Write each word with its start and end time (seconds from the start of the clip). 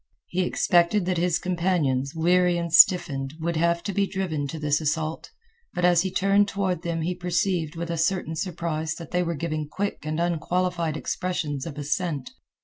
He 0.25 0.41
expected 0.41 1.05
that 1.05 1.19
his 1.19 1.37
companions, 1.37 2.15
weary 2.15 2.57
and 2.57 2.73
stiffened, 2.73 3.35
would 3.39 3.55
have 3.55 3.83
to 3.83 3.93
be 3.93 4.07
driven 4.07 4.47
to 4.47 4.57
this 4.57 4.81
assault, 4.81 5.29
but 5.75 5.85
as 5.85 6.01
he 6.01 6.09
turned 6.09 6.47
toward 6.47 6.81
them 6.81 7.03
he 7.03 7.13
perceived 7.13 7.75
with 7.75 7.91
a 7.91 7.99
certain 7.99 8.35
surprise 8.35 8.95
that 8.95 9.11
they 9.11 9.21
were 9.21 9.35
giving 9.35 9.67
quick 9.67 9.99
and 10.03 10.19
unqualified 10.19 10.97
expressions 10.97 11.67
of 11.67 11.77
assent. 11.77 12.31